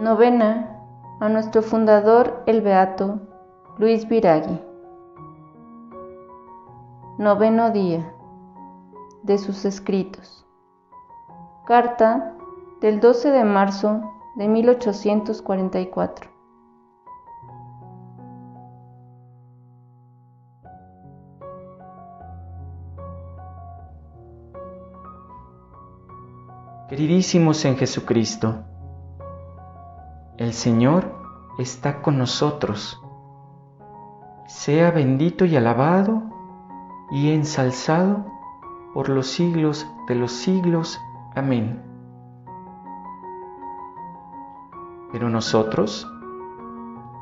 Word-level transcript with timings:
Novena 0.00 0.80
a 1.20 1.28
nuestro 1.28 1.60
fundador 1.60 2.42
el 2.46 2.62
Beato 2.62 3.20
Luis 3.76 4.08
Viragui. 4.08 4.58
Noveno 7.18 7.70
día 7.70 8.10
de 9.22 9.36
sus 9.36 9.66
escritos. 9.66 10.46
Carta 11.66 12.34
del 12.80 13.00
12 13.00 13.30
de 13.30 13.44
marzo 13.44 14.00
de 14.36 14.48
1844. 14.48 16.30
Queridísimos 26.88 27.62
en 27.66 27.76
Jesucristo, 27.76 28.64
el 30.40 30.54
Señor 30.54 31.04
está 31.58 32.00
con 32.00 32.16
nosotros. 32.16 33.04
Sea 34.46 34.90
bendito 34.90 35.44
y 35.44 35.54
alabado 35.54 36.22
y 37.10 37.30
ensalzado 37.32 38.24
por 38.94 39.10
los 39.10 39.26
siglos 39.26 39.86
de 40.08 40.14
los 40.14 40.32
siglos. 40.32 40.98
Amén. 41.36 41.82
Pero 45.12 45.28
nosotros 45.28 46.10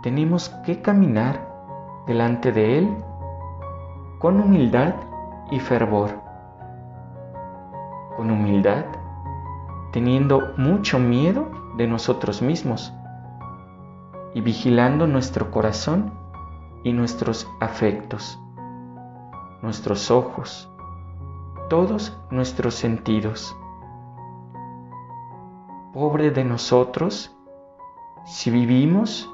tenemos 0.04 0.50
que 0.64 0.80
caminar 0.80 2.04
delante 2.06 2.52
de 2.52 2.78
Él 2.78 2.96
con 4.20 4.40
humildad 4.40 4.94
y 5.50 5.58
fervor. 5.58 6.10
Con 8.16 8.30
humildad, 8.30 8.84
teniendo 9.90 10.52
mucho 10.56 11.00
miedo 11.00 11.50
de 11.76 11.88
nosotros 11.88 12.42
mismos 12.42 12.94
y 14.34 14.40
vigilando 14.40 15.06
nuestro 15.06 15.50
corazón 15.50 16.12
y 16.84 16.92
nuestros 16.92 17.48
afectos, 17.60 18.38
nuestros 19.62 20.10
ojos, 20.10 20.70
todos 21.68 22.16
nuestros 22.30 22.74
sentidos. 22.74 23.56
Pobre 25.92 26.30
de 26.30 26.44
nosotros 26.44 27.36
si 28.24 28.50
vivimos 28.50 29.30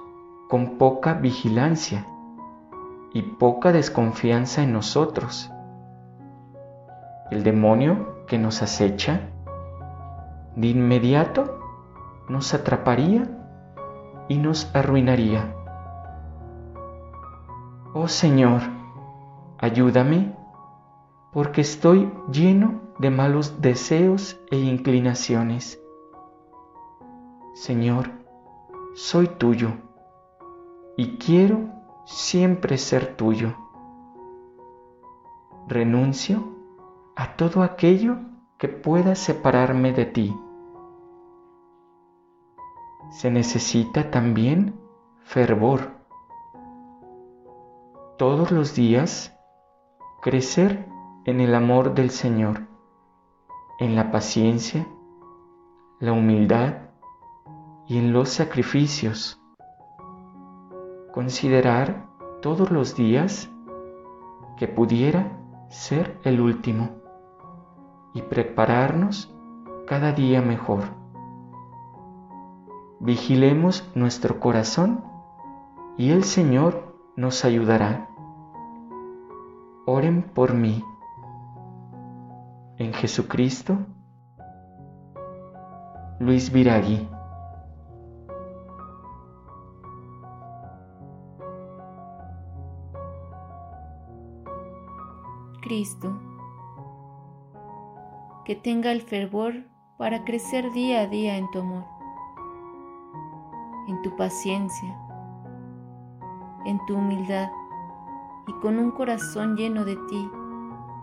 con 0.48 0.78
poca 0.78 1.14
vigilancia 1.14 2.06
y 3.12 3.22
poca 3.22 3.72
desconfianza 3.72 4.62
en 4.62 4.72
nosotros. 4.72 5.50
El 7.30 7.42
demonio 7.42 8.24
que 8.26 8.38
nos 8.38 8.62
acecha 8.62 9.30
de 10.56 10.68
inmediato 10.68 11.58
nos 12.28 12.54
atraparía 12.54 13.43
y 14.28 14.38
nos 14.38 14.74
arruinaría. 14.74 15.54
Oh 17.92 18.08
Señor, 18.08 18.62
ayúdame 19.58 20.34
porque 21.32 21.60
estoy 21.60 22.10
lleno 22.30 22.80
de 22.98 23.10
malos 23.10 23.60
deseos 23.60 24.40
e 24.50 24.56
inclinaciones. 24.56 25.80
Señor, 27.54 28.10
soy 28.94 29.28
tuyo 29.28 29.72
y 30.96 31.18
quiero 31.18 31.68
siempre 32.04 32.78
ser 32.78 33.16
tuyo. 33.16 33.54
Renuncio 35.66 36.54
a 37.16 37.36
todo 37.36 37.62
aquello 37.62 38.18
que 38.58 38.68
pueda 38.68 39.14
separarme 39.14 39.92
de 39.92 40.06
ti. 40.06 40.36
Se 43.10 43.30
necesita 43.30 44.10
también 44.10 44.78
fervor. 45.22 45.92
Todos 48.18 48.50
los 48.50 48.74
días 48.74 49.36
crecer 50.22 50.88
en 51.24 51.40
el 51.40 51.54
amor 51.54 51.94
del 51.94 52.10
Señor, 52.10 52.62
en 53.78 53.96
la 53.96 54.10
paciencia, 54.10 54.86
la 56.00 56.12
humildad 56.12 56.74
y 57.86 57.98
en 57.98 58.12
los 58.12 58.30
sacrificios. 58.30 59.40
Considerar 61.12 62.06
todos 62.40 62.70
los 62.70 62.96
días 62.96 63.50
que 64.56 64.68
pudiera 64.68 65.38
ser 65.68 66.18
el 66.24 66.40
último 66.40 66.90
y 68.14 68.22
prepararnos 68.22 69.34
cada 69.86 70.12
día 70.12 70.40
mejor. 70.40 71.03
Vigilemos 73.04 73.86
nuestro 73.94 74.40
corazón 74.40 75.04
y 75.98 76.12
el 76.12 76.24
Señor 76.24 76.96
nos 77.16 77.44
ayudará. 77.44 78.08
Oren 79.84 80.22
por 80.22 80.54
mí. 80.54 80.82
En 82.78 82.94
Jesucristo, 82.94 83.76
Luis 86.18 86.50
Viragui. 86.50 87.06
Cristo, 95.60 96.18
que 98.46 98.56
tenga 98.56 98.92
el 98.92 99.02
fervor 99.02 99.66
para 99.98 100.24
crecer 100.24 100.72
día 100.72 101.02
a 101.02 101.06
día 101.06 101.36
en 101.36 101.50
tu 101.50 101.58
amor, 101.58 101.93
en 103.88 104.00
tu 104.02 104.14
paciencia, 104.16 104.96
en 106.66 106.84
tu 106.86 106.96
humildad 106.96 107.50
y 108.46 108.52
con 108.60 108.78
un 108.78 108.90
corazón 108.90 109.56
lleno 109.56 109.84
de 109.84 109.96
ti 110.08 110.30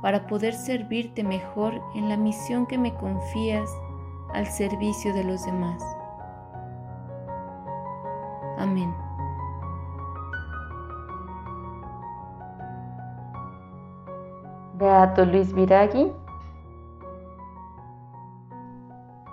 para 0.01 0.25
poder 0.27 0.53
servirte 0.53 1.23
mejor 1.23 1.81
en 1.93 2.09
la 2.09 2.17
misión 2.17 2.65
que 2.65 2.77
me 2.77 2.93
confías 2.95 3.69
al 4.33 4.47
servicio 4.47 5.13
de 5.13 5.23
los 5.23 5.45
demás. 5.45 5.83
Amén. 8.57 8.93
Beato 14.75 15.25
Luis 15.25 15.53
Viragui, 15.53 16.11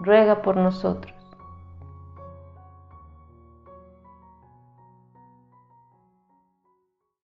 ruega 0.00 0.42
por 0.42 0.56
nosotros. 0.56 1.17